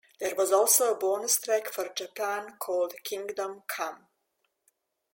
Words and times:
There 0.19 0.33
was 0.33 0.51
also 0.51 0.95
a 0.95 0.97
bonus 0.97 1.39
track 1.39 1.67
for 1.67 1.87
Japan 1.93 2.55
called 2.57 2.95
"Kingdom 3.03 3.61
Come". 3.67 4.07